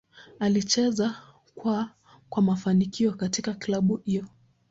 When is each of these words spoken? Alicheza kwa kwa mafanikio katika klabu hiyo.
Alicheza 0.39 1.21
kwa 1.55 1.89
kwa 2.29 2.41
mafanikio 2.41 3.11
katika 3.11 3.53
klabu 3.53 3.97
hiyo. 3.97 4.25